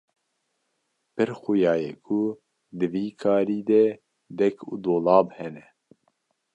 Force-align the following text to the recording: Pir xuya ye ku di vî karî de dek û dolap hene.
Pir 1.15 1.29
xuya 1.41 1.73
ye 1.81 1.91
ku 2.05 2.19
di 2.77 2.87
vî 2.93 3.05
karî 3.21 3.59
de 3.69 3.83
dek 4.39 4.55
û 4.71 4.73
dolap 4.85 5.27
hene. 5.37 5.65